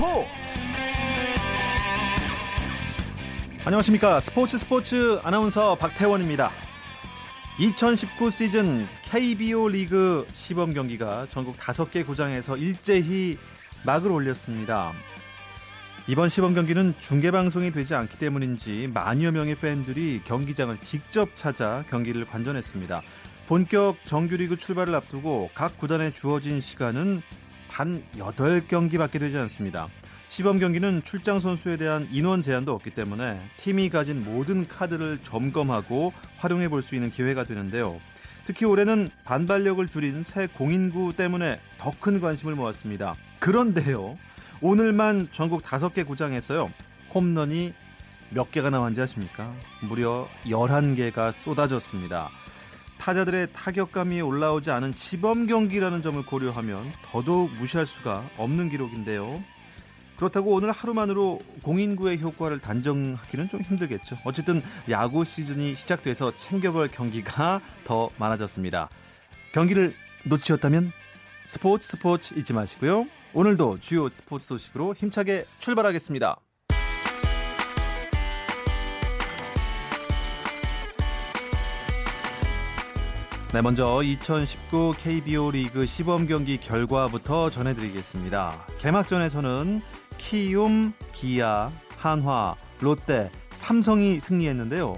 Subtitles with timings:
[0.00, 0.24] 스포츠.
[3.66, 4.18] 안녕하십니까.
[4.20, 6.50] 스포츠 스포츠 아나운서 박태원입니다.
[7.58, 13.36] 2019 시즌 KBO 리그 시범 경기가 전국 5개 구장에서 일제히
[13.84, 14.92] 막을 올렸습니다.
[16.06, 22.24] 이번 시범 경기는 중계 방송이 되지 않기 때문인지 만여 명의 팬들이 경기장을 직접 찾아 경기를
[22.24, 23.02] 관전했습니다.
[23.48, 27.20] 본격 정규리그 출발을 앞두고 각 구단에 주어진 시간은
[27.70, 29.88] 단 8경기밖에 되지 않습니다.
[30.28, 36.68] 시범 경기는 출장 선수에 대한 인원 제한도 없기 때문에 팀이 가진 모든 카드를 점검하고 활용해
[36.68, 38.00] 볼 수 있는 기회가 되는데요.
[38.44, 43.14] 특히 올해는 반발력을 줄인 새 공인구 때문에 더 큰 관심을 모았습니다.
[43.38, 44.18] 그런데요.
[44.60, 46.70] 오늘만 전국 5개 구장에서요.
[47.14, 47.72] 홈런이
[48.30, 49.52] 몇 개가 나왔는지 아십니까?
[49.82, 52.30] 무려 11개가 쏟아졌습니다.
[53.00, 59.42] 타자들의 타격감이 올라오지 않은 시범 경기라는 점을 고려하면 더더욱 무시할 수가 없는 기록인데요.
[60.18, 64.18] 그렇다고 오늘 하루만으로 공인구의 효과를 단정하기는 좀 힘들겠죠.
[64.26, 68.90] 어쨌든 야구 시즌이 시작돼서 챙겨볼 경기가 더 많아졌습니다.
[69.52, 69.94] 경기를
[70.26, 70.92] 놓치셨다면
[71.46, 73.06] 스포츠 스포츠 잊지 마시고요.
[73.32, 76.49] 오늘도 주요 스포츠 소식으로 힘차게 출발하겠습니다.
[83.52, 88.66] 네, 먼저 2019 KBO 리그 시범 경기 결과부터 전해드리겠습니다.
[88.78, 89.82] 개막전에서는
[90.18, 94.94] 키움, 기아, 한화, 롯데, 삼성이 승리했는데요.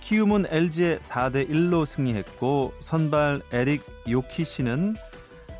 [0.00, 4.96] 키움은 LG에 4대 1로 승리했고 선발 에릭 요키시는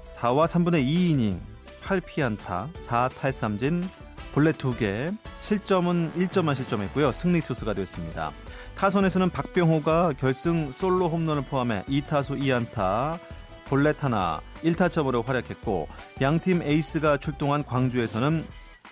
[0.05, 1.41] 4와 3분의 2이닝
[1.83, 3.89] 8피안타, 4탈삼진,
[4.35, 7.13] 볼넷 2개, 실점은 1점만 실점했고요.
[7.13, 8.31] 승리 투수가 됐습니다.
[8.77, 13.19] 타선에서는 박병호가 결승 솔로 홈런을 포함해 2타수 2안타,
[13.65, 15.89] 볼넷 하나, 1타점으로 활약했고
[16.21, 18.45] 양팀 에이스가 출동한 광주에서는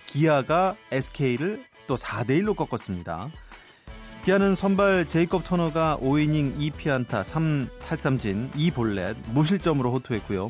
[0.07, 3.29] 기아가 SK를 또 4대 1로 꺾었습니다.
[4.23, 10.49] 기아는 선발 제이콥 터너가 5이닝 2피안타 3탈삼진 2볼넷 무실점으로 호투했고요.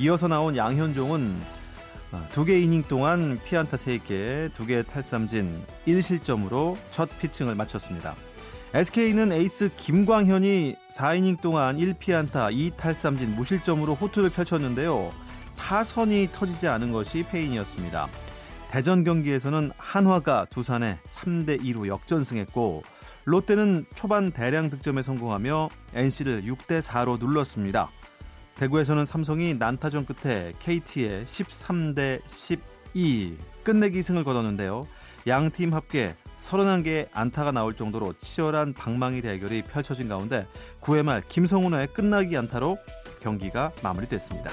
[0.00, 1.40] 이어서 나온 양현종은
[2.10, 8.16] 아, 두개 이닝 동안 피안타 3개, 두개 탈삼진 1실점으로 첫 피칭을 마쳤습니다.
[8.74, 15.10] SK는 에이스 김광현이 4이닝 동안 1피안타 2탈삼진 무실점으로 호투를 펼쳤는데요.
[15.58, 18.08] 타선이 터지지 않은 것이 패인이었습니다.
[18.70, 22.80] 대전 경기에서는 한화가 두산에 3대 2로 역전승했고
[23.24, 27.90] 롯데는 초반 대량 득점에 성공하며 NC를 6대 4로 눌렀습니다.
[28.54, 34.80] 대구에서는 삼성이 난타전 끝에 KT에 13대 12 끝내기 승을 거뒀는데요.
[35.26, 36.16] 양 팀 합계
[36.46, 40.46] 31개의 안타가 나올 정도로 치열한 방망이 대결이 펼쳐진 가운데
[40.80, 42.78] 9회 말 김성훈의 끝나기 안타로
[43.20, 44.50] 경기가 마무리됐습니다.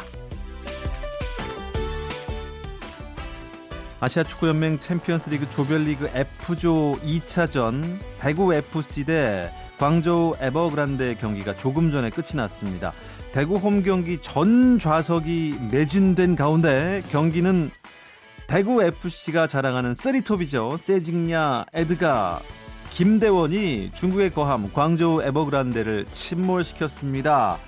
[4.02, 7.84] 아시아 축구연맹 챔피언스리그 조별리그 F조 2차전
[8.20, 12.94] 대구 FC 대 광저우 에버그란데 경기가 조금 전에 끝이 났습니다.
[13.34, 17.72] 대구 홈 경기 전 좌석이 매진된 가운데 경기는
[18.50, 20.76] 대구 FC가 자랑하는 쓰리톱이죠.
[20.78, 22.42] 세징야, 에드가,
[22.90, 27.60] 김대원이 중국의 거함 광저우 에버그란데를 침몰시켰습니다.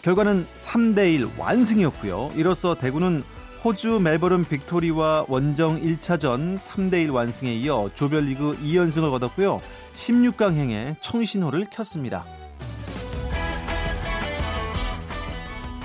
[0.00, 2.30] 결과는 3대1 완승이었고요.
[2.36, 3.22] 이로써 대구는
[3.62, 9.60] 호주 멜버른 빅토리와 원정 1차전 3대1 완승에 이어 조별리그 2연승을 거뒀고요.
[9.92, 12.24] 16강행에 청신호를 켰습니다.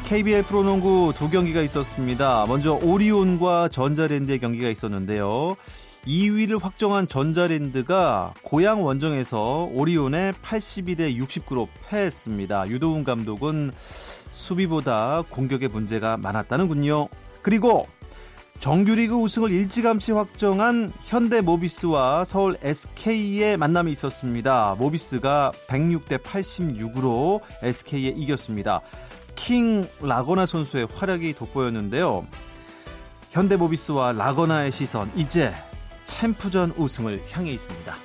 [0.05, 2.45] KBL 프로농구 두 경기가 있었습니다.
[2.47, 5.55] 먼저 오리온과 전자랜드의 경기가 있었는데요.
[6.05, 12.69] 2위를 확정한 전자랜드가 고향 원정에서 오리온에 82대 69로 패했습니다.
[12.69, 13.71] 유도훈 감독은
[14.29, 17.07] 수비보다 공격에 문제가 많았다는군요.
[17.41, 17.83] 그리고
[18.59, 24.75] 정규리그 우승을 일찌감치 확정한 현대 모비스와 서울 SK의 만남이 있었습니다.
[24.79, 28.81] 모비스가 106대 86으로 SK에 이겼습니다.
[29.35, 32.25] 킹 라거나 선수의 활약이 돋보였는데요.
[33.31, 35.53] 현대모비스와 라거나의 시선 이제
[36.05, 37.95] 챔프전 우승을 향해 있습니다.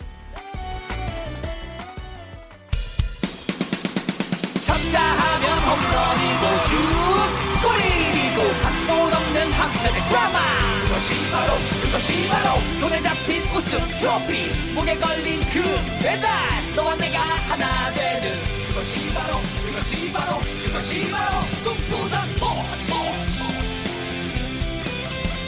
[4.62, 10.38] 쳤다 하면 홈런이고 슛 골이고 각본 없는 한편의 드라마
[10.82, 11.52] 그것이 바로
[11.82, 15.62] 그것이 바로 손에 잡힌 우승 트로피 목에 걸린 그
[16.02, 16.30] 배달
[16.74, 18.32] 너와 내가 하나 되는
[18.68, 19.57] 그것이 바로
[19.88, 21.40] 그것이 바로 그것이 바로.
[21.64, 22.92] 꿈꾸던 스포츠.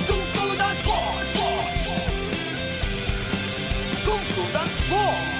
[0.06, 1.38] 꿈꾸던 스포츠.
[4.04, 5.39] 꿈꾸던 스포츠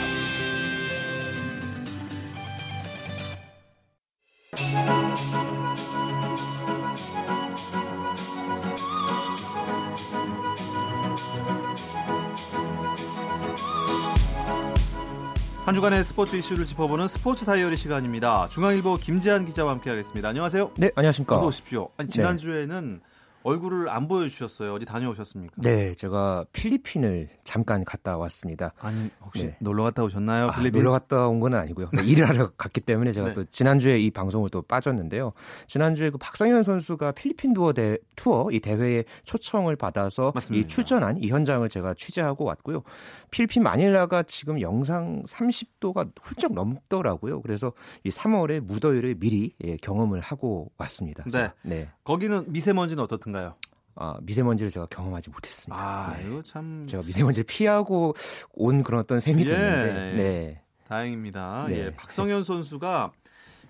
[15.70, 18.48] 한 주간의 스포츠 이슈를 짚어보는 스포츠 다이어리 시간입니다.
[18.48, 20.28] 중앙일보 김재한 기자와 함께하겠습니다.
[20.28, 20.72] 안녕하세요.
[20.76, 21.36] 네, 안녕하십니까.
[21.36, 21.90] 어서 오십시오.
[21.96, 23.09] 아니, 지난주에는 네.
[23.42, 24.74] 얼굴을 안 보여주셨어요.
[24.74, 25.54] 어디 다녀오셨습니까?
[25.58, 28.72] 네, 제가 필리핀을 잠깐 갔다 왔습니다.
[28.80, 29.56] 아니, 혹시 네.
[29.60, 30.48] 놀러 갔다 오셨나요?
[30.48, 30.80] 아, 필리핀?
[30.80, 31.88] 놀러 갔다 온 건 아니고요.
[31.94, 33.32] 네, 일을 하러 갔기 때문에 제가 네.
[33.32, 35.32] 또 지난주에 이 방송을 또 빠졌는데요.
[35.66, 40.64] 지난주에 그 박성현 선수가 필리핀 투어 대, 투어 이 대회에 초청을 받아서 맞습니다.
[40.64, 42.82] 이 출전한 이 현장을 제가 취재하고 왔고요.
[43.30, 47.40] 필리핀 마닐라가 지금 영상 30도가 훌쩍 넘더라고요.
[47.40, 47.72] 그래서
[48.04, 51.24] 이 3월에 무더위를 미리 예, 경험을 하고 왔습니다.
[51.32, 51.50] 네.
[51.62, 51.88] 네.
[52.04, 53.54] 거기는 미세먼지는 어떻 어떤가요?
[53.96, 55.80] 아, 미세먼지를 제가 경험하지 못했습니다.
[55.82, 56.26] 아, 네.
[56.26, 58.14] 이거 참 제가 미세먼지를 피하고
[58.52, 60.14] 온 그런 어떤 셈이 예, 됐는데.
[60.16, 60.62] 네.
[60.86, 61.66] 다행입니다.
[61.68, 61.78] 네.
[61.78, 63.12] 예, 박성현 선수가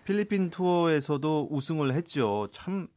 [0.05, 2.49] 필리핀 투어에서도 우승을 했죠.
[2.53, 2.89] 참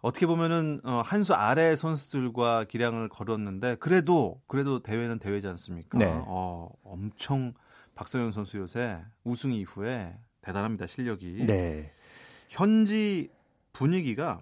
[0.00, 5.98] 어떻게 보면은 어, 한수 아래 선수들과 기량을 걸었는데 그래도 그래도 대회는 대회지 않습니까?
[5.98, 6.06] 네.
[6.10, 7.54] 어, 엄청
[7.94, 11.44] 박성현 선수 요새 우승 이후에 대단합니다 실력이.
[11.46, 11.92] 네.
[12.48, 13.30] 현지
[13.72, 14.40] 분위기가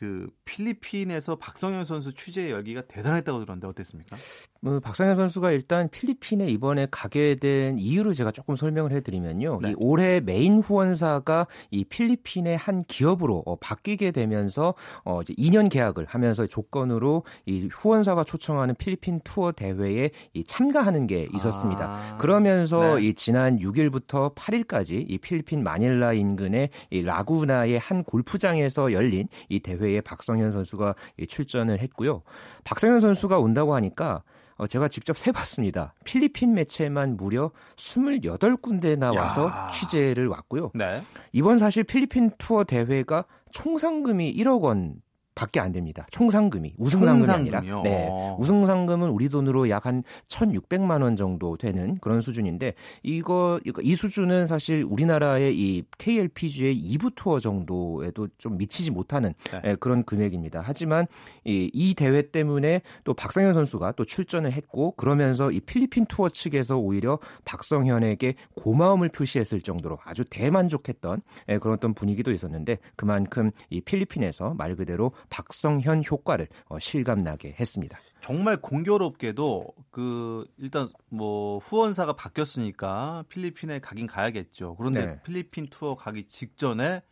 [0.00, 4.16] 그 필리핀에서 박성현 선수 취재 열기가 대단했다고 들었는데 어땠습니까?
[4.60, 9.58] 뭐 박성현 선수가 일단 필리핀에 이번에 가게 된 이유를 제가 조금 설명을 해드리면요.
[9.62, 9.70] 네.
[9.70, 14.74] 이 올해 메인 후원사가 이 필리핀의 한 기업으로 어, 바뀌게 되면서
[15.04, 21.28] 어, 이제 2년 계약을 하면서 조건으로 이 후원사가 초청하는 필리핀 투어 대회에 이 참가하는 게
[21.34, 21.84] 있었습니다.
[21.84, 23.06] 아, 그러면서 네.
[23.06, 29.80] 이 지난 6일부터 8일까지 이 필리핀 마닐라 인근의 이 라구나의 한 골프장에서 열린 이 대회
[29.80, 30.94] 대회에 박성현 선수가
[31.28, 32.22] 출전을 했고요.
[32.64, 34.22] 박성현 선수가 온다고 하니까
[34.60, 35.94] 어, 제가 직접 세봤습니다.
[36.04, 39.70] 필리핀 매체만 무려 28군데나 와서 야.
[39.72, 40.70] 취재를 왔고요.
[40.74, 41.00] 네.
[41.32, 44.96] 이번 사실 필리핀 투어 대회가 총 상금이 1억 원
[45.34, 46.06] 밖에 안 됩니다.
[46.10, 48.08] 총 상금이 우승 상금이 아니라 네.
[48.10, 48.36] 어.
[48.38, 54.46] 우승 상금은 우리 돈으로 약 한 1,600만 원 정도 되는 그런 수준인데 이거 이 수준은
[54.46, 59.60] 사실 우리나라의 이 KLPGA 2부 투어 정도에도 좀 미치지 못하는 네.
[59.64, 60.62] 예, 그런 금액입니다.
[60.64, 61.06] 하지만
[61.44, 66.78] 이, 이 대회 때문에 또 박성현 선수가 또 출전을 했고 그러면서 이 필리핀 투어 측에서
[66.78, 74.54] 오히려 박성현에게 고마움을 표시했을 정도로 아주 대만족했던 예, 그런 어떤 분위기도 있었는데 그만큼 이 필리핀에서
[74.54, 77.98] 말 그대로 박성현 효과를 어, 실감나게 했습니다.
[78.22, 84.76] 정말 공교롭게도 그 일단 뭐 후원사가 바뀌었으니까 필리핀에 가긴 가야겠죠.
[84.76, 85.22] 그런데 네.
[85.22, 87.02] 필리핀 투어 가기 직전에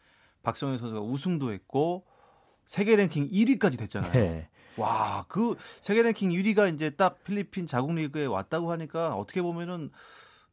[0.43, 2.05] 박성현 선수가 우승도 했고
[2.65, 4.13] 세계 랭킹 1위까지 됐잖아요.
[4.13, 4.49] 네.
[4.77, 9.91] 와, 그 세계 랭킹 1위가 이제 딱 필리핀 자국 리그에 왔다고 하니까 어떻게 보면은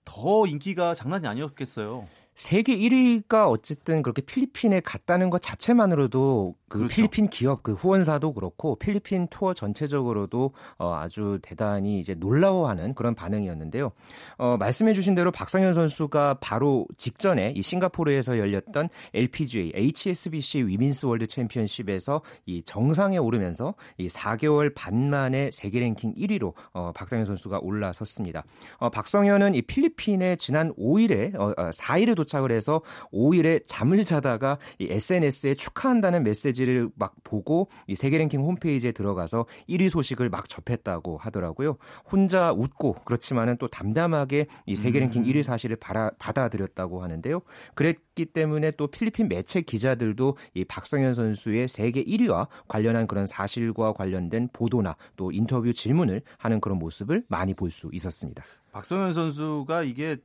[0.03, 2.07] 더 인기가 장난이 아니었겠어요.
[2.35, 6.95] 세계 1위가 어쨌든 그렇게 필리핀에 갔다는 것 자체만으로도 그 그렇죠.
[6.95, 13.93] 필리핀 기업 그 후원사도 그렇고 필리핀 투어 전체적으로도 어, 아주 대단히 이제 놀라워하는 그런 반응이었는데요.
[14.37, 22.21] 어, 말씀해주신 대로 박성현 선수가 바로 직전에 이 싱가포르에서 열렸던 LPGA HSBC 위민스 월드 챔피언십에서
[22.45, 28.43] 이 정상에 오르면서 이 4개월 반 만에 세계 랭킹 1위로 어, 박성현 선수가 올라섰습니다.
[28.79, 32.81] 어, 박성현은 이 필리핀에 지난 5일에 어, 4일에 어, 도착을 해서
[33.13, 39.45] 5일에 잠을 자다가 이 SNS에 축하한다는 메시지 를 막 보고 이 세계 랭킹 홈페이지에 들어가서
[39.69, 41.77] 1위 소식을 막 접했다고 하더라고요.
[42.09, 45.27] 혼자 웃고 그렇지만은 또 담담하게 이 세계 랭킹 음.
[45.27, 47.41] 1위 사실을 받아, 받아들였다고 하는데요.
[47.75, 54.49] 그랬기 때문에 또 필리핀 매체 기자들도 이 박성현 선수의 세계 1위와 관련한 그런 사실과 관련된
[54.53, 58.43] 보도나 또 인터뷰 질문을 하는 그런 모습을 많이 볼 수 있었습니다.
[58.71, 60.17] 박성현 선수가 이게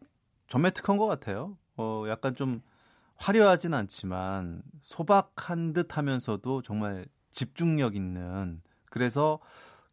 [0.46, 1.56] 전매 특허인 것 같아요.
[1.76, 2.60] 어, 약간 좀
[3.20, 9.38] 화려하진 않지만 소박한 듯 하면서도 정말 집중력 있는 그래서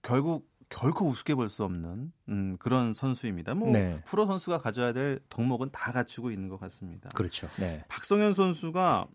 [0.02, 3.54] 결국 결코 우습게 볼 수 없는 음, 그런 선수입니다.
[3.54, 4.02] 뭐 네.
[4.06, 7.10] 프로 선수가 가져야 될 덕목은 다 갖추고 있는 것 같습니다.
[7.10, 7.48] 그렇죠.
[7.60, 7.84] 네.
[7.90, 9.08] 박성현 선수가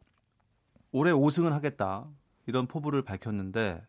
[0.92, 2.06] 올해 5승을 하겠다
[2.46, 3.82] 이런 포부를 밝혔는데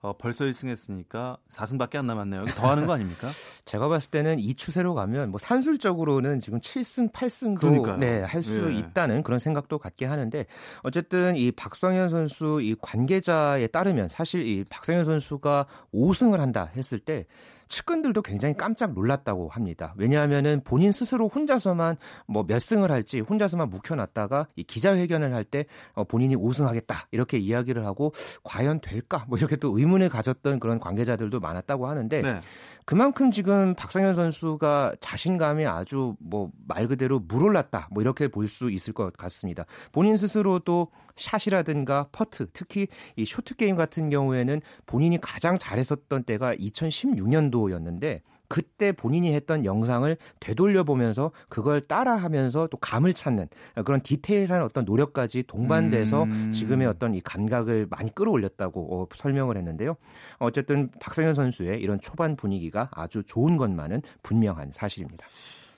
[0.00, 2.42] 어, 벌써 1승했으니까 4승밖에 안 남았네요.
[2.56, 3.30] 더 하는 거 아닙니까?
[3.64, 8.78] 제가 봤을 때는 이 추세로 가면 뭐 산술적으로는 지금 7승, 8승도 네, 할수 예.
[8.78, 10.46] 있다는 그런 생각도 갖게 하는데
[10.82, 17.26] 어쨌든 이 박성현 선수 이 관계자에 따르면 사실 이 박성현 선수가 5승을 한다 했을 때
[17.68, 19.94] 측근들도 굉장히 깜짝 놀랐다고 합니다.
[19.96, 21.96] 왜냐하면은 본인 스스로 혼자서만
[22.26, 28.12] 뭐 몇 승을 할지 혼자서만 묵혀놨다가 이 기자회견을 할때 어, 본인이 우승하겠다 이렇게 이야기를 하고
[28.42, 32.40] 과연 될까 뭐 이렇게 또 의문을 가졌던 그런 관계자들도 많았다고 하는데 네.
[32.88, 38.94] 그만큼 지금 박성현 선수가 자신감이 아주 뭐 말 그대로 물올랐다 뭐 이렇게 볼 수 있을
[38.94, 39.66] 것 같습니다.
[39.92, 48.22] 본인 스스로도 샷이라든가 퍼트 특히 이 쇼트 게임 같은 경우에는 본인이 가장 잘했었던 때가 2016년도였는데
[48.48, 53.48] 그때 본인이 했던 영상을 되돌려 보면서 그걸 따라하면서 또 감을 찾는
[53.84, 56.50] 그런 디테일한 어떤 노력까지 동반돼서 음.
[56.50, 59.96] 지금의 어떤 이 감각을 많이 끌어올렸다고 어, 설명을 했는데요.
[60.38, 65.26] 어쨌든 박성현 선수의 이런 초반 분위기가 아주 좋은 것만은 분명한 사실입니다.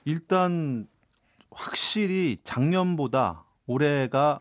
[0.05, 0.87] 일단
[1.51, 4.39] 확실히 작년보다 올해가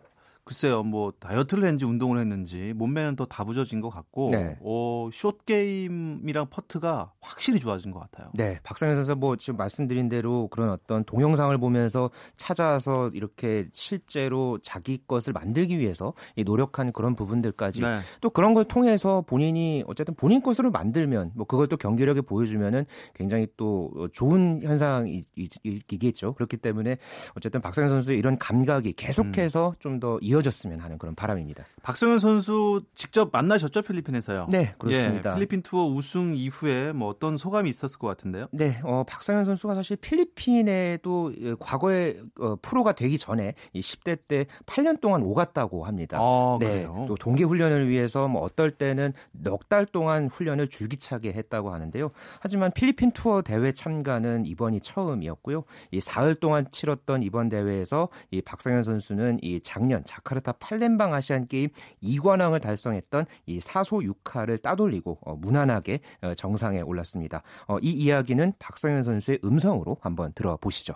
[0.51, 4.57] 글쎄요, 뭐 다이어트를 했는지 운동을 했는지 몸매는 더 다부져진 것 같고, 네.
[4.63, 8.33] 어, 숏 게임이랑 퍼트가 확실히 좋아진 것 같아요.
[8.35, 15.01] 네, 박상현 선수 뭐 지금 말씀드린 대로 그런 어떤 동영상을 보면서 찾아서 이렇게 실제로 자기
[15.07, 16.15] 것을 만들기 위해서
[16.45, 18.01] 노력한 그런 부분들까지 네.
[18.21, 23.47] 또 그런 걸 통해서 본인이 어쨌든 본인 것으로 만들면 뭐 그걸 또 경기력에 보여주면은 굉장히
[23.57, 26.35] 또 좋은 현상이겠죠.
[26.35, 26.97] 그렇기 때문에
[27.37, 29.75] 어쨌든 박상현 선수의 이런 감각이 계속해서 음.
[29.79, 31.65] 좀더 이어 이어졌으면 하는 그런 바람입니다.
[31.83, 34.49] 박성현 선수 직접 만나셨죠 필리핀에서요?
[34.51, 35.31] 네, 그렇습니다.
[35.31, 38.49] 예, 필리핀 투어 우승 이후에 뭐 어떤 소감이 있었을 것 같은데요?
[38.53, 44.47] 네, 어, 박성현 선수가 사실 필리핀에도 예, 과거에 어, 프로가 되기 전에 이 10대 때
[44.67, 46.19] 8년 동안 오갔다고 합니다.
[46.21, 51.73] 아, 네, 또 동계 훈련을 위해서 뭐 어떨 때는 넉 달 동안 훈련을 줄기차게 했다고
[51.73, 52.11] 하는데요.
[52.41, 55.63] 하지만 필리핀 투어 대회 참가는 이번이 처음이었고요.
[55.93, 61.69] 이 사흘 동안 치렀던 이번 대회에서 이 박성현 선수는 이 작년 자카르타 팔렘방 아시안 게임
[62.03, 67.43] 2관왕을 달성했던 이 사소 6화를 따돌리고 어, 무난하게 어, 정상에 올랐습니다.
[67.67, 70.95] 어, 이 이야기는 박성현 선수의 음성으로 한번 들어보시죠.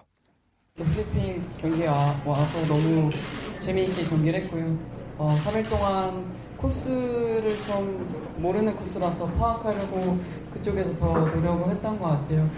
[0.76, 3.10] 필리핀 경기에 와서 너무
[3.60, 4.78] 재미있게 경기를 했고요.
[5.18, 6.24] 어, 3일 동안
[6.56, 10.18] 코스를 좀 모르는 코스라서 파악하려고
[10.52, 12.48] 그쪽에서 더 노력을 했던 것 같아요.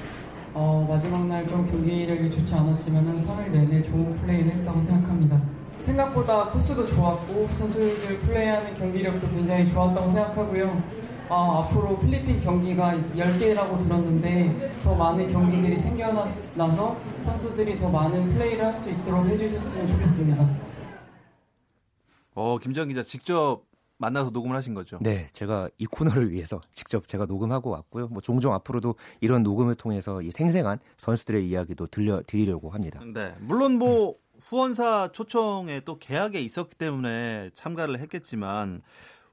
[0.54, 5.55] 어, 마지막 날 좀 경기력이 좋지 않았지만 3일 내내 좋은 플레이를 했다고 생각합니다.
[5.78, 10.83] 생각보다 코스도 좋았고 선수들 플레이하는 경기력도 굉장히 좋았다고 생각하고요.
[11.28, 18.76] 아, 앞으로 필리핀 경기가 10개라고 들었는데 더 많은 경기들이 생겨나서 선수들이 더 많은 플레이를 할
[18.76, 20.49] 수 있도록 해주셨으면 좋겠습니다.
[22.35, 23.62] 어, 김정 기자 직접
[23.99, 24.99] 만나서 녹음을 하신 거죠?
[25.00, 28.09] 네, 제가 이 코너를 위해서 직접 제가 녹음하고 왔고요.
[28.09, 33.00] 뭐 종종 앞으로도 이런 녹음을 통해서 이 생생한 선수들의 이야기도 들려 드리려고 합니다.
[33.14, 34.14] 네, 물론 뭐 음.
[34.40, 38.83] 후원사 초청에 또 계약에 있었기 때문에 참가를 했겠지만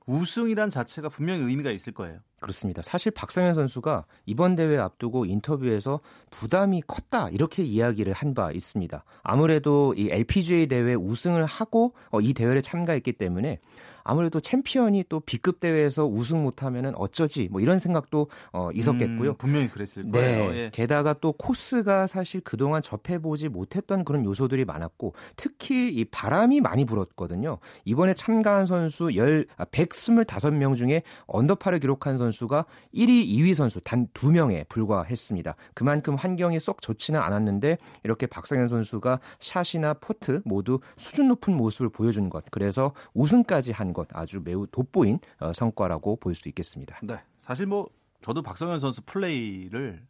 [0.05, 2.19] 우승이란 자체가 분명히 의미가 있을 거예요.
[2.41, 2.81] 그렇습니다.
[2.81, 9.05] 사실 박성현 선수가 이번 대회 앞두고 인터뷰에서 부담이 컸다 이렇게 이야기를 한 바 있습니다.
[9.22, 13.60] 아무래도 이 LPGA 대회 우승을 하고 어, 이 대회를 참가했기 때문에
[14.03, 19.31] 아무래도 챔피언이 또 B급 대회에서 우승 못하면은 어쩌지 뭐 이런 생각도 어, 있었겠고요.
[19.31, 20.12] 음, 분명히 그랬을 네.
[20.12, 20.51] 거예요.
[20.51, 20.57] 네.
[20.57, 20.69] 예.
[20.74, 27.60] 게다가 또 코스가 사실 그동안 접해보지 못했던 그런 요소들이 많았고 특히 이 바람이 많이 불었거든요.
[27.86, 34.67] 이번에 참가한 선수 열 아, 125명 중에 언더파를 기록한 선수가 1위, 2위 선수 단 2명에
[34.69, 35.55] 불과했습니다.
[35.74, 42.29] 그만큼 환경이 썩 좋지는 않았는데 이렇게 박성현 선수가 샷이나 포트 모두 수준 높은 모습을 보여준
[42.29, 42.43] 것.
[42.51, 47.00] 그래서 우승까지 한것 아주 매우 돋보인 어, 성과라고 볼 수 있겠습니다.
[47.03, 47.19] 네.
[47.39, 47.89] 사실 뭐
[48.21, 50.05] 저도 박성현 선수 플레이를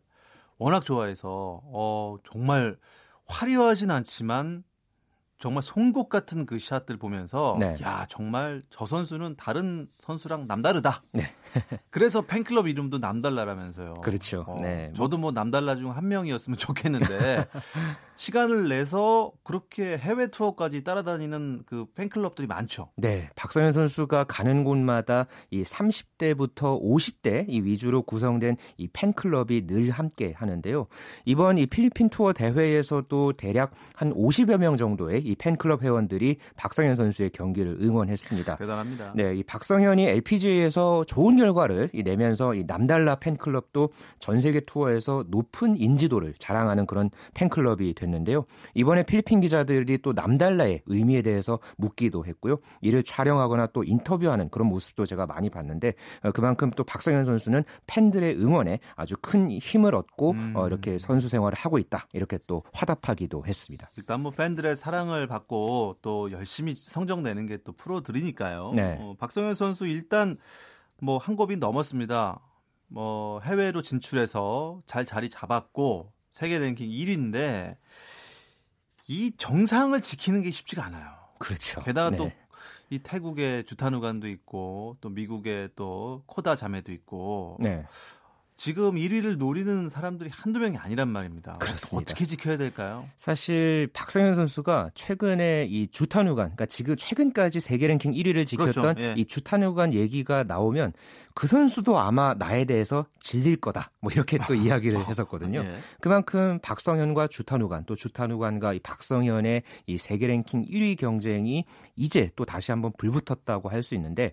[0.58, 2.78] 워낙 좋아해서 어 정말
[3.26, 4.64] 화려하진 않지만
[5.40, 7.76] 정말 송곳 같은 그 샷들 보면서 네.
[7.84, 11.04] 야 정말 저 선수는 다른 선수랑 남다르다.
[11.12, 11.34] 네.
[11.92, 13.96] 그래서 팬클럽 이름도 남달라라면서요.
[14.02, 14.46] 그렇죠.
[14.48, 14.92] 어, 네.
[14.96, 17.46] 저도 뭐 남달라 중 한 명이었으면 좋겠는데
[18.16, 22.92] 시간을 내서 그렇게 해외 투어까지 따라다니는 그 팬클럽들이 많죠.
[22.96, 23.30] 네.
[23.36, 30.88] 박성현 선수가 가는 곳마다 이 30대부터 50대 이 위주로 구성된 이 팬클럽이 늘 함께 하는데요.
[31.26, 37.32] 이번 이 필리핀 투어 대회에서도 대략 한 50여 명 정도의 이 팬클럽 회원들이 박성현 선수의
[37.32, 38.58] 경기를 응원했습니다.
[38.58, 39.14] 대단합니다.
[39.16, 39.36] 네.
[39.36, 46.86] 이 박성현이 LPGA에서 좋은 결과를 내면서 이 남달라 팬클럽도 전 세계 투어에서 높은 인지도를 자랑하는
[46.86, 48.46] 그런 팬클럽이 됐는데요.
[48.76, 52.58] 이번에 필리핀 기자들이 또 남달라의 의미에 대해서 묻기도 했고요.
[52.82, 58.40] 이를 촬영하거나 또 인터뷰하는 그런 모습도 제가 많이 봤는데 어, 그만큼 또 박성현 선수는 팬들의
[58.40, 60.54] 응원에 아주 큰 힘을 얻고 음.
[60.56, 62.08] 어, 이렇게 선수 생활을 하고 있다.
[62.14, 63.90] 이렇게 또 화답하기도 했습니다.
[63.98, 64.76] 일단 뭐 팬들의
[65.14, 68.72] 사랑을 받고 또 열심히 성적 내는 게 또 프로들이니까요.
[68.76, 68.98] 네.
[69.00, 70.38] 어, 박성현 선수 일단
[71.00, 72.40] 뭐 한 곱이 넘었습니다.
[72.88, 77.78] 뭐 해외로 진출해서 잘 자리 잡았고 세계 랭킹 1위인데
[79.08, 81.10] 이 정상을 지키는 게 쉽지가 않아요.
[81.40, 81.82] 그렇죠.
[81.84, 82.18] 게다가 네.
[82.18, 87.86] 또이 태국의 주타누간도 있고 또 미국의 또 코다 자매도 있고 네.
[88.58, 91.54] 지금 1위를 노리는 사람들이 한두 명이 아니란 말입니다.
[91.54, 92.12] 그렇습니다.
[92.12, 93.08] 어떻게 지켜야 될까요?
[93.18, 99.02] 사실 박성현 선수가 최근에 이 주탄후간, 그러니까 지금 최근까지 세계 랭킹 1위를 지켰던 그렇죠.
[99.02, 99.16] 예.
[99.18, 100.94] 이 주탄후간 얘기가 나오면
[101.36, 103.90] 그 선수도 아마 나에 대해서 질릴 거다.
[104.00, 105.64] 뭐 이렇게 또 이야기를 했었거든요.
[105.66, 105.74] 예.
[106.00, 112.72] 그만큼 박성현과 주탄후간 또 주탄후간과 이 박성현의 이 세계 랭킹 1위 경쟁이 이제 또 다시
[112.72, 114.32] 한번 불붙었다고 할 수 있는데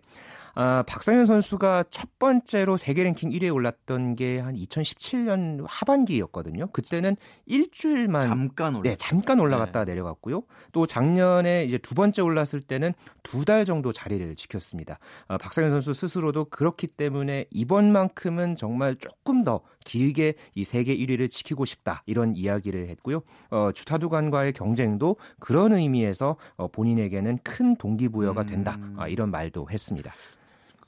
[0.62, 6.66] 아, 박성현 선수가 첫 번째로 세계 랭킹 1위에 올랐던 게 한 2017년 하반기였거든요.
[6.66, 8.82] 그때는 일주일만 잠깐 올라.
[8.90, 10.42] 네, 잠깐 올라갔다가 내려갔고요.
[10.72, 14.98] 또 작년에 이제 두 번째 올랐을 때는 두 달 정도 자리를 지켰습니다.
[15.28, 21.64] 어, 박상현 선수 스스로도 그렇기 때문에 이번만큼은 정말 조금 더 길게 이 세계 1위를 지키고
[21.64, 23.22] 싶다 이런 이야기를 했고요.
[23.50, 28.94] 어, 주타두간과의 경쟁도 그런 의미에서 어, 본인에게는 큰 동기부여가 된다 음.
[28.98, 30.12] 아, 이런 말도 했습니다.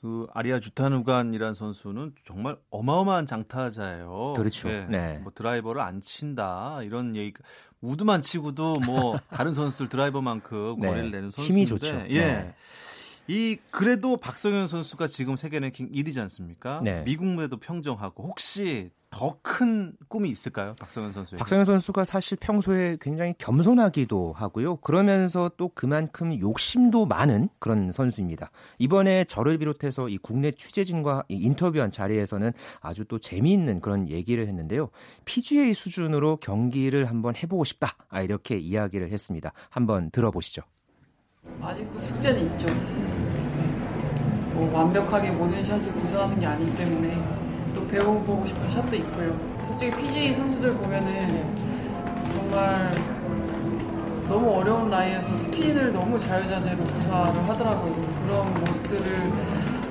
[0.03, 4.33] 그 아리아 주타누간이라는 선수는 정말 어마어마한 장타자예요.
[4.35, 4.69] 그렇죠.
[4.69, 5.17] 예, 네.
[5.19, 7.31] 뭐 드라이버를 안 친다 이런 얘기.
[7.79, 12.03] 우드만 치고도 뭐 다른 선수들 드라이버만큼 네, 거리를 내는 선수인데 힘이 좋죠.
[12.09, 12.17] 예.
[12.19, 12.55] 네.
[13.29, 16.81] 이 그래도 박성현 선수가 지금 세계 랭킹 1위지 않습니까?
[16.83, 17.03] 네.
[17.05, 21.37] 미국 무대도 평정하고 혹시 더 큰 꿈이 있을까요, 박성현 선수에게?
[21.37, 24.77] 박성현 선수가 사실 평소에 굉장히 겸손하기도 하고요.
[24.77, 28.49] 그러면서 또 그만큼 욕심도 많은 그런 선수입니다.
[28.79, 32.51] 이번에 저를 비롯해서 이 국내 취재진과 이 인터뷰한 자리에서는
[32.81, 34.89] 아주 또 재미있는 그런 얘기를 했는데요.
[35.25, 37.95] PGA 수준으로 경기를 한번 해보고 싶다.
[38.09, 39.51] 아, 이렇게 이야기를 했습니다.
[39.69, 40.63] 한번 들어보시죠.
[41.61, 42.67] 아직도 숙제는 있죠.
[44.55, 49.35] 뭐 완벽하게 모든 샷을 구사하는 게 아니기 때문에 또 배워보고 싶은 샷도 있고요.
[49.67, 51.55] 솔직히 PGA 선수들 보면은
[52.33, 52.91] 정말
[54.27, 57.93] 너무 어려운 라이에서 스핀을 너무 자유자재로 구사를 하더라고요.
[58.25, 59.31] 그런 모습들을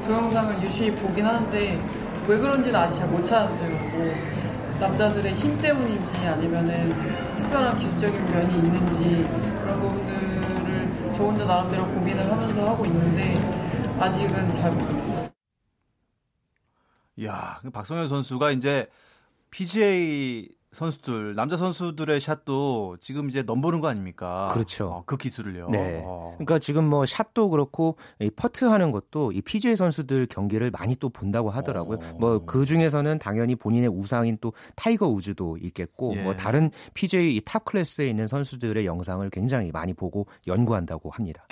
[0.07, 1.79] 동영상을 유심히 보긴 하는데
[2.27, 3.71] 왜 그런지는 아직 잘 못 찾았어요.
[3.71, 4.15] 뭐
[4.81, 6.93] 남자들의 힘 때문인지 아니면은
[7.37, 9.29] 특별한 기술적인 면이 있는지
[9.63, 13.35] 그런 부분들을 저 혼자 나름대로 고민을 하면서 하고 있는데
[14.01, 15.22] 아직은 잘 모르겠어요.
[17.23, 18.89] 야, 그 박성현 선수가 이제
[19.51, 24.49] PGA 선수들 남자 선수들의 샷도 지금 이제 넘보는 거 아닙니까?
[24.53, 24.87] 그렇죠.
[24.87, 25.69] 어, 그 기술을요.
[25.69, 26.03] 네.
[26.05, 26.33] 어.
[26.39, 31.11] 그러니까 지금 뭐 샷도 그렇고 이 퍼트 하는 것도 이 PGA 선수들 경기를 많이 또
[31.11, 31.99] 본다고 하더라고요.
[32.03, 32.17] 어.
[32.19, 36.23] 뭐 그 중에서는 당연히 본인의 우상인 또 타이거 우즈도 있겠고 예.
[36.23, 41.45] 뭐 다른 PGA 이 top class에 있는 선수들의 영상을 굉장히 많이 보고 연구한다고 합니다.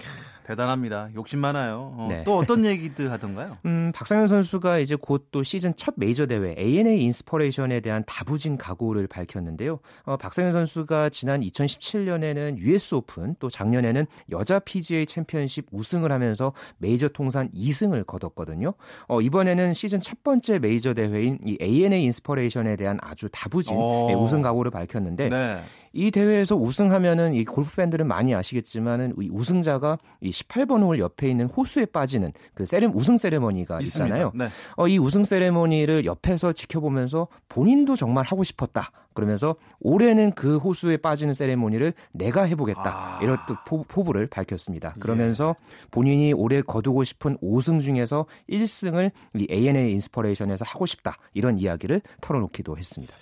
[0.45, 1.09] 대단합니다.
[1.15, 1.95] 욕심 많아요.
[1.97, 2.25] 어, 네.
[2.25, 3.59] 또 어떤 얘기들 하던가요?
[3.67, 9.07] 음, 박성현 선수가 이제 곧 또 시즌 첫 메이저 대회 ANA 인스퍼레이션에 대한 다부진 각오를
[9.07, 9.79] 밝혔는데요.
[10.05, 17.09] 어, 박성현 선수가 지난 2017년에는 US 오픈 또 작년에는 여자 PGA 챔피언십 우승을 하면서 메이저
[17.09, 18.75] 통산 2승을 거뒀거든요.
[19.09, 24.07] 어, 이번에는 시즌 첫 번째 메이저 대회인 이 ANA 인스퍼레이션에 대한 아주 다부진 어.
[24.09, 25.63] 네, 우승 각오를 밝혔는데 네.
[25.93, 31.47] 이 대회에서 우승하면은 이 골프 팬들은 많이 아시겠지만은 이 우승자가 이 18번 홀 옆에 있는
[31.47, 33.81] 호수에 빠지는 그 세레 우승 세레머니가.
[33.81, 34.33] 있잖아요.
[34.35, 34.49] 네.
[34.77, 38.91] 어, 이 우승 세레머니를 옆에서 지켜보면서 본인도 정말 하고 싶었다.
[39.15, 42.83] 그러면서 올해는 그 호수에 빠지는 세레모니를 내가 해보겠다.
[42.85, 43.21] 아.
[43.23, 44.95] 이런 또 포, 포부를 밝혔습니다.
[45.01, 45.57] 그러면서
[45.91, 51.17] 본인이 올해 거두고 싶은 5승 중에서 1승을 이 ANA 인스퍼레이션에서 하고 싶다.
[51.35, 53.13] 이런 이야기를 털어놓기도 했습니다.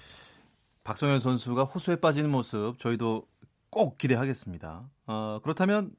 [0.88, 3.27] 박성현 선수가 호수에 빠지는 모습 저희도
[3.68, 4.88] 꼭 기대하겠습니다.
[5.07, 5.90] 어, 그렇다면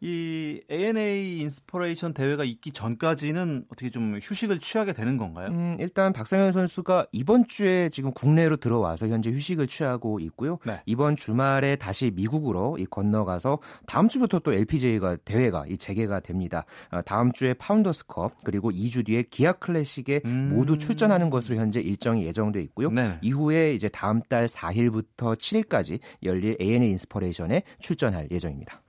[0.00, 5.48] 이 ANA 인스퍼레이션 대회가 있기 전까지는 어떻게 좀 휴식을 취하게 되는 건가요?
[5.48, 10.58] 음, 일단 박성현 선수가 이번 주에 지금 국내로 들어와서 현재 휴식을 취하고 있고요.
[10.66, 10.82] 네.
[10.84, 16.66] 이번 주말에 다시 미국으로 이 건너가서 다음 주부터 또 LPGA가 대회가 이 재개가 됩니다.
[16.90, 20.50] 어, 다음 주에 파운더스컵 그리고 2주 뒤에 기아 클래식에 음.
[20.52, 22.90] 모두 출전하는 것으로 현재 일정이 예정돼 있고요.
[22.90, 23.18] 네.
[23.22, 28.82] 이후에 이제 다음 달 4일부터 7일까지 열릴 ANA 인스퍼레이션에 출전할 예정입니다.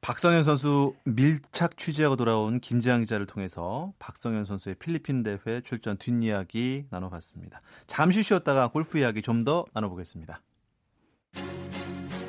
[0.00, 7.60] 박성현 선수 밀착 취재하고 돌아온 김재환 기자를 통해서 박성현 선수의 필리핀 대회 출전 뒷이야기 나눠봤습니다.
[7.86, 10.40] 잠시 쉬었다가 골프 이야기 좀 더 나눠보겠습니다.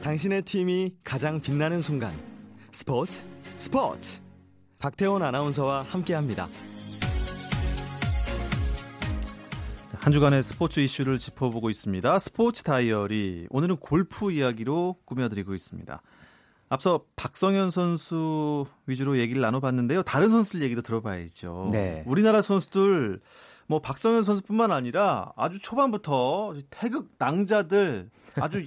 [0.04, 2.14] 당신의 팀이 가장 빛나는 순간
[2.72, 3.26] 스포츠
[3.58, 4.22] 스포츠
[4.78, 6.48] 박태원 아나운서와 함께합니다.
[9.96, 12.20] 한 주간의 스포츠 이슈를 짚어보고 있습니다.
[12.20, 16.02] 스포츠 다이어리 오늘은 골프 이야기로 꾸며드리고 있습니다.
[16.70, 20.04] 앞서 박성현 선수 위주로 얘기를 나눠봤는데요.
[20.04, 21.70] 다른 선수들 얘기도 들어봐야죠.
[21.72, 22.04] 네.
[22.06, 23.20] 우리나라 선수들
[23.68, 28.66] 뭐 박성현 선수뿐만 아니라 아주 초반부터 태극 낭자들 아주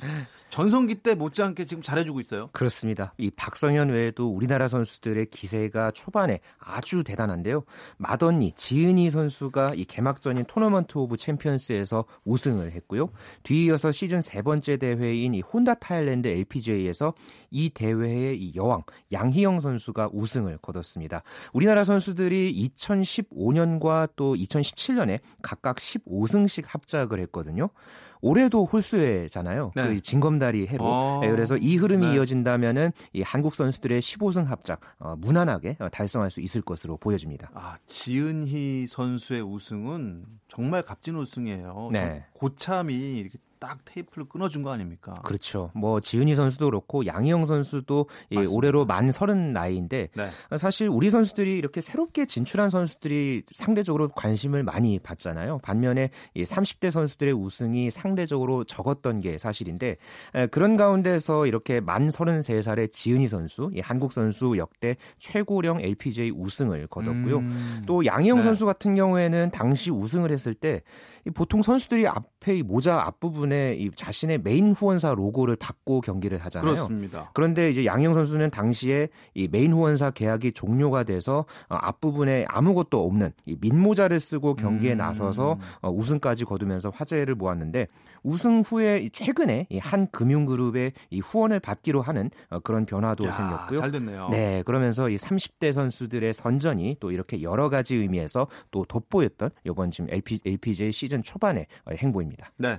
[0.50, 2.48] 전성기 때 못지않게 지금 잘해주고 있어요.
[2.52, 3.14] 그렇습니다.
[3.16, 7.64] 이 박성현 외에도 우리나라 선수들의 기세가 초반에 아주 대단한데요.
[7.96, 13.08] 맏언니, 지은희 선수가 이 개막전인 토너먼트 오브 챔피언스에서 우승을 했고요.
[13.44, 17.14] 뒤이어서 시즌 세 번째 대회인 이 혼다 타일랜드 LPGA에서
[17.50, 21.22] 이 대회의 이 여왕 양희영 선수가 우승을 거뒀습니다.
[21.52, 27.68] 우리나라 선수들이 2015년과 또 2017년에 각각 15승씩 합작을 했거든요.
[28.22, 29.72] 올해도 홀수회잖아요.
[29.74, 29.88] 네.
[29.88, 30.84] 그 징검다리 해로.
[30.84, 31.20] 어...
[31.20, 32.14] 네, 그래서 이 흐름이 네.
[32.14, 37.50] 이어진다면은 이 한국 선수들의 15승 합작 어, 무난하게 어, 달성할 수 있을 것으로 보여집니다.
[37.52, 41.90] 아, 지은희 선수의 우승은 정말 값진 우승이에요.
[41.92, 42.24] 네.
[42.32, 45.14] 고참이 이렇게 딱 테이프를 끊어준 거 아닙니까?
[45.22, 45.70] 그렇죠.
[45.72, 50.56] 뭐 지은이 선수도 그렇고 양희영 선수도 예, 올해로 만 서른 나이인데 네.
[50.58, 55.58] 사실 우리 선수들이 이렇게 새롭게 진출한 선수들이 상대적으로 관심을 많이 받잖아요.
[55.62, 59.96] 반면에 이 30대 선수들의 우승이 상대적으로 적었던 게 사실인데
[60.34, 65.80] 에, 그런 가운데서 이렇게 만 서른 세 살의 지은희 선수, 이 한국 선수 역대 최고령
[65.82, 67.38] LPGA 우승을 거뒀고요.
[67.38, 67.82] 음...
[67.86, 68.42] 또 양희영 네.
[68.42, 70.82] 선수 같은 경우에는 당시 우승을 했을 때
[71.30, 76.74] 보통 선수들이 앞에 이 모자 앞부분에 이 자신의 메인 후원사 로고를 박고 경기를 하잖아요.
[76.74, 77.30] 그렇습니다.
[77.34, 83.30] 그런데 이제 양희영 선수는 당시에 이 메인 후원사 계약이 종료가 돼서 어, 앞부분에 아무것도 없는
[83.46, 84.98] 이 민모자를 쓰고 경기에 음.
[84.98, 87.86] 나서서 어, 우승까지 거두면서 화제를 모았는데
[88.24, 93.78] 우승 후에 최근에 한 금융그룹의 이 후원을 받기로 하는 어, 그런 변화도 야, 생겼고요.
[93.78, 94.28] 잘 됐네요.
[94.30, 100.08] 네, 그러면서 이 30대 선수들의 선전이 또 이렇게 여러 가지 의미에서 또 돋보였던 이번 지금
[100.10, 102.52] LP, LPGA 시즌 초반의 행보입니다.
[102.56, 102.78] 네.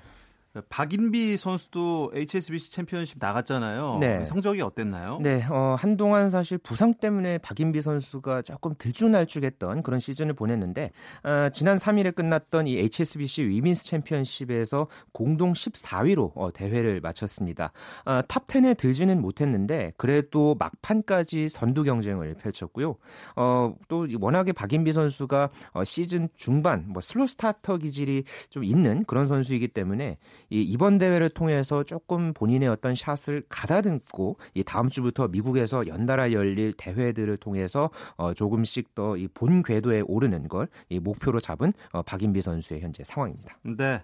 [0.69, 3.97] 박인비 선수도 HSBC 챔피언십 나갔잖아요.
[3.99, 4.23] 네.
[4.25, 5.17] 성적이 어땠나요?
[5.19, 10.91] 네, 어, 한동안 사실 부상 때문에 박인비 선수가 조금 들쭉날쭉했던 그런 시즌을 보냈는데
[11.23, 17.71] 어, 지난 3일에 끝났던 이 HSBC 위민스 챔피언십에서 공동 14위로 어, 대회를 마쳤습니다.
[18.05, 22.95] 어, top 10에 들지는 못했는데 그래도 막판까지 선두 경쟁을 펼쳤고요.
[23.35, 29.25] 어, 또 워낙에 박인비 선수가 어, 시즌 중반 뭐 slow starter 기질이 좀 있는 그런
[29.25, 30.17] 선수이기 때문에
[30.49, 36.73] 이 이번 대회를 통해서 조금 본인의 어떤 샷을 가다듬고 이 다음 주부터 미국에서 연달아 열릴
[36.73, 42.41] 대회들을 통해서 어 조금씩 더 이 본 궤도에 오르는 걸 이 목표로 잡은 어 박인비
[42.41, 43.57] 선수의 현재 상황입니다.
[43.63, 44.01] 네.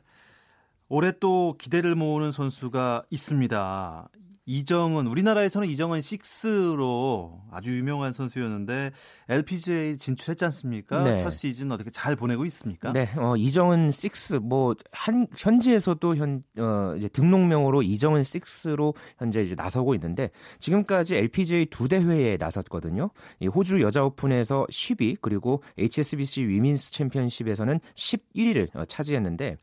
[0.88, 4.10] 올해 또 기대를 모으는 선수가 있습니다.
[4.50, 8.90] 이정은 우리나라에서는 이정은 6로 아주 유명한 선수였는데
[9.30, 11.04] LPGA 진출했지 않습니까?
[11.04, 11.18] 네.
[11.18, 12.92] 첫 시즌 어떻게 잘 보내고 있습니까?
[12.92, 19.94] 네, 어, 이정은 6뭐 한 현지에서도 현 어, 이제 등록명으로 이정은 6로 현재 이제 나서고
[19.94, 23.12] 있는데 지금까지 LPGA 두 대회에 나섰거든요.
[23.40, 29.58] 이 호주 여자 오픈에서 10위 그리고 HSBC 위민스 챔피언십에서는 11위를 어, 차지했는데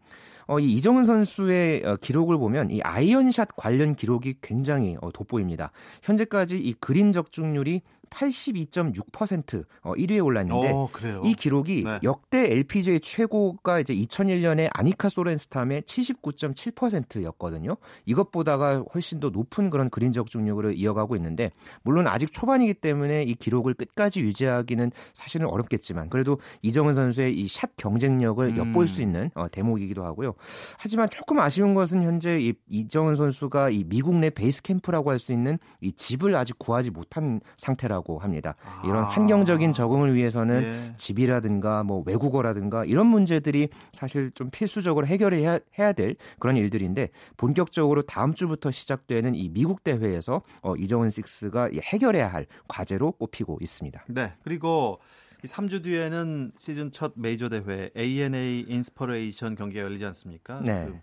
[0.47, 5.73] 어, 이 이정은 선수의 어, 기록을 보면 이 아이언샷 관련 기록이 굉장히 어, 돋보입니다.
[6.03, 10.89] 현재까지 이 그린 적중률이 82.6% 어, 1위에 올랐는데 어,
[11.25, 11.99] 이 기록이 네.
[12.03, 17.77] 역대 LPGA 최고가 이제 2001년에 아니카 소렌스탐의 79.7%였거든요.
[18.05, 21.51] 이것보다가 훨씬 더 높은 그런 그린 적중률을 이어가고 있는데
[21.83, 27.71] 물론 아직 초반이기 때문에 이 기록을 끝까지 유지하기는 사실은 어렵겠지만 그래도 이정은 선수의 이 샷
[27.77, 28.57] 경쟁력을 음.
[28.57, 30.35] 엿볼 수 있는 어, 대목이기도 하고요.
[30.79, 35.33] 하지만 조금 아쉬운 것은 현재 이 이정은 선수가 이 미국 내 베이스 캠프라고 할 수
[35.33, 38.55] 있는 이 집을 아직 구하지 못한 상태라 있다고 합니다.
[38.65, 38.83] 아.
[38.85, 40.97] 이런 환경적인 적응을 위해서는 예.
[40.97, 48.35] 집이라든가 뭐 외국어라든가 이런 문제들이 사실 좀 필수적으로 해결해야 해야 될 그런 일들인데 본격적으로 다음
[48.35, 54.05] 주부터 시작되는 이 미국 대회에서 어, 이정은 식스가 해결해야 할 과제로 꼽히고 있습니다.
[54.09, 54.33] 네.
[54.43, 54.99] 그리고
[55.45, 60.61] 이 3주 뒤에는 시즌 첫 메이저 대회 ANA 인스퍼레이션 경기가 열리지 않습니까?
[60.61, 60.87] 네.
[60.87, 60.99] 그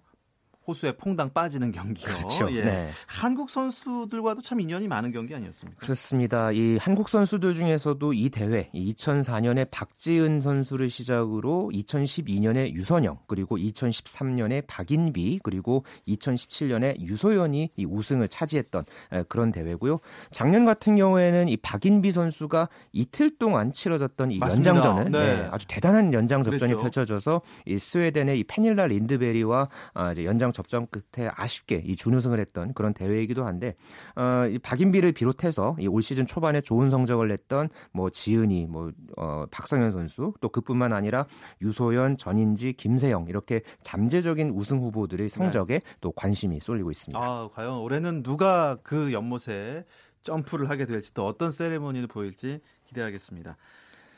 [0.65, 2.07] 호수에 퐁당 빠지는 경기요.
[2.07, 2.51] 그렇죠.
[2.53, 2.63] 예.
[2.63, 2.89] 네.
[3.05, 5.79] 한국 선수들과도 참 인연이 많은 경기 아니었습니까?
[5.79, 6.51] 그렇습니다.
[6.51, 15.41] 이 한국 선수들 중에서도 이 대회 2004년에 박지은 선수를 시작으로 2012년에 유선영 그리고 2013년에 박인비
[15.43, 18.85] 그리고 2017년에 유소연이 이 우승을 차지했던
[19.27, 19.99] 그런 대회고요.
[20.31, 24.69] 작년 같은 경우에는 이 박인비 선수가 이틀 동안 치러졌던 이 맞습니다.
[24.69, 25.35] 연장전을 네.
[25.35, 26.83] 네, 아주 대단한 연장 접전이 그렇죠.
[26.83, 32.73] 펼쳐져서 이 스웨덴의 이 페닐라 린드베리와 아, 이제 연장 접전 끝에 아쉽게 이 준우승을 했던
[32.73, 33.75] 그런 대회이기도 한데
[34.15, 39.45] 어, 이 박인비를 비롯해서 이 올 시즌 초반에 좋은 성적을 냈던 뭐 지은이, 뭐 어,
[39.51, 41.25] 박성현 선수 또 그뿐만 아니라
[41.61, 45.95] 유소연, 전인지, 김세영 이렇게 잠재적인 우승 후보들의 성적에 네.
[46.01, 47.19] 또 관심이 쏠리고 있습니다.
[47.19, 49.85] 아, 과연 올해는 누가 그 연못에
[50.23, 53.55] 점프를 하게 될지 또 어떤 세레모니를 보일지 기대하겠습니다.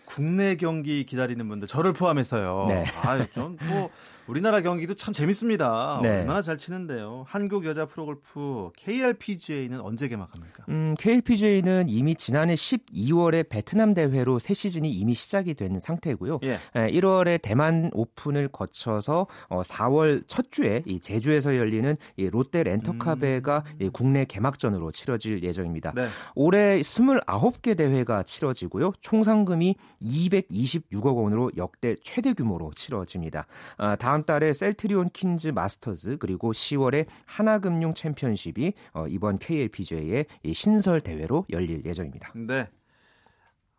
[0.05, 2.65] 국내 경기 기다리는 분들 저를 포함해서요.
[2.67, 2.85] 네.
[3.01, 3.89] 아, 좀뭐
[4.27, 5.99] 우리나라 경기도 참 재밌습니다.
[6.01, 6.09] 네.
[6.09, 7.25] 얼마나 잘 치는데요.
[7.27, 10.65] 한국 여자 프로골프 KLPGA는 언제 개막합니까?
[10.69, 16.39] 음, KLPGA는 이미 지난해 12월에 베트남 대회로 새 시즌이 이미 시작이 된 상태고요.
[16.43, 16.57] 예.
[16.73, 23.89] 1월에 대만 오픈을 거쳐서 4월 어, 첫 주에 이 제주에서 열리는 이 롯데 렌터카베가 음.
[23.93, 25.93] 국내 개막전으로 치러질 예정입니다.
[25.95, 26.07] 네.
[26.33, 28.93] 올해 29개 대회가 치러지고요.
[29.01, 33.45] 총 상금이 226억 원으로 역대 최대 규모로 치러집니다.
[33.77, 41.45] 아, 다음 달에 셀트리온 킨즈 마스터즈 그리고 10월에 하나금융 챔피언십이 어, 이번 KLPGA의 신설 대회로
[41.49, 42.31] 열릴 예정입니다.
[42.33, 42.69] 네.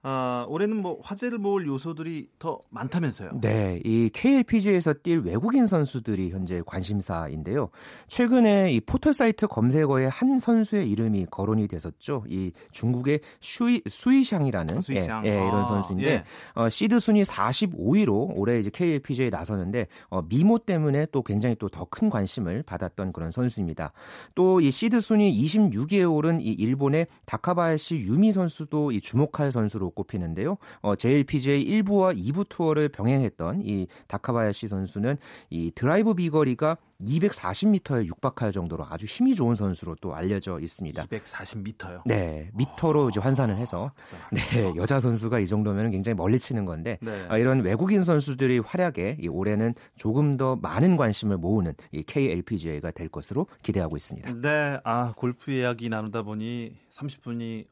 [0.08, 3.40] 아, 올해는 뭐 화제를 모을 요소들이 더 많다면서요?
[3.40, 7.70] 네, 이 KLPGA에서 뛸 외국인 선수들이 현재 관심사인데요.
[8.06, 12.22] 최근에 이 포털 사이트 검색어에 한 선수의 이름이 거론이 됐었죠.
[12.28, 15.24] 이 중국의 슈이, 수이샹이라는 수이샹.
[15.26, 16.24] 예, 예, 이런 아, 선수인데 예.
[16.54, 21.84] 어, 시드 순위 45위로 올해 이제 KLPGA에 나서는데 어, 미모 때문에 또 굉장히 또 더
[21.90, 23.92] 큰 관심을 받았던 그런 선수입니다.
[24.36, 30.58] 또 이 시드 순위 26위에 오른 이 일본의 다카바야시 유미 선수도 이 주목할 선수로 꼽히는데요.
[30.82, 35.16] 어, JLPGA 1부와 2부 투어를 병행했던 이 다카바야시 선수는
[35.50, 41.04] 이 드라이브 비거리가 240m에 육박할 정도로 아주 힘이 좋은 선수로 또 알려져 있습니다.
[41.06, 42.02] 240m요?
[42.06, 46.98] 네, 미터로 이제 환산을 해서 아, 네 여자 선수가 이 정도면 굉장히 멀리 치는 건데
[47.02, 47.26] 네.
[47.28, 53.08] 아, 이런 외국인 선수들이 활약에 이 올해는 조금 더 많은 관심을 모으는 이 KLPGA가 될
[53.08, 54.32] 것으로 기대하고 있습니다.
[54.40, 57.66] 네, 아 골프 이야기 나누다 보니 30분이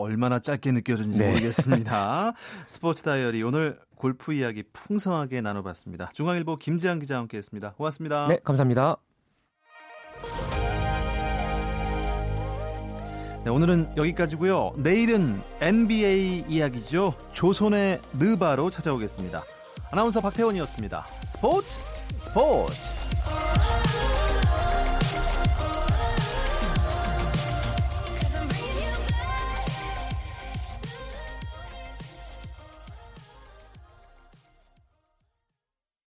[0.00, 1.28] 얼마나 짧게 느껴졌는지 네.
[1.28, 2.34] 모르겠습니다.
[2.66, 6.10] 스포츠 다이어리 오늘 골프 이야기 풍성하게 나눠봤습니다.
[6.14, 7.72] 중앙일보 김지한 기자와 함께했습니다.
[7.72, 8.26] 고맙습니다.
[8.28, 8.96] 네, 감사합니다.
[13.44, 14.72] 네, 오늘은 여기까지고요.
[14.76, 17.14] 내일은 NBA 이야기죠.
[17.32, 19.42] 조선의 느바로 찾아오겠습니다.
[19.92, 21.06] 아나운서 박태원이었습니다.
[21.24, 21.78] 스포츠
[22.18, 22.99] 스포츠.